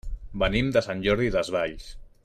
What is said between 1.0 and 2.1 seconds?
Jordi Desvalls.